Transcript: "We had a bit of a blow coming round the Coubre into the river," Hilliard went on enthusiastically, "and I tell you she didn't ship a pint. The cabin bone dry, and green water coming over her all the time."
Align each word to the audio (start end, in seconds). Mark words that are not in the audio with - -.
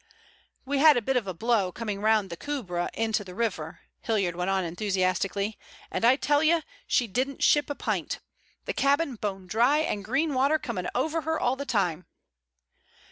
"We 0.65 0.79
had 0.79 0.97
a 0.97 1.01
bit 1.03 1.15
of 1.15 1.27
a 1.27 1.33
blow 1.35 1.71
coming 1.71 2.01
round 2.01 2.31
the 2.31 2.35
Coubre 2.35 2.89
into 2.95 3.23
the 3.23 3.35
river," 3.35 3.81
Hilliard 3.99 4.35
went 4.35 4.49
on 4.49 4.63
enthusiastically, 4.63 5.59
"and 5.91 6.03
I 6.03 6.15
tell 6.15 6.41
you 6.41 6.63
she 6.87 7.05
didn't 7.05 7.43
ship 7.43 7.69
a 7.69 7.75
pint. 7.75 8.19
The 8.65 8.73
cabin 8.73 9.13
bone 9.13 9.45
dry, 9.45 9.77
and 9.77 10.03
green 10.03 10.33
water 10.33 10.57
coming 10.57 10.87
over 10.95 11.21
her 11.21 11.39
all 11.39 11.55
the 11.55 11.65
time." 11.67 12.07